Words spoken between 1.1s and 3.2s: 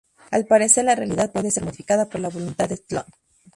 puede ser modificada por la Voluntad en Tlön.